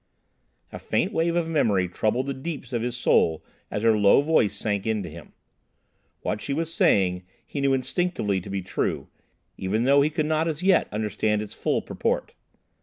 [0.71, 4.55] A faint wave of memory troubled the deeps of his soul as her low voice
[4.57, 5.33] sank into him.
[6.21, 9.09] What she was saying he knew instinctively to be true,
[9.59, 12.33] even though he could not as yet understand its full purport.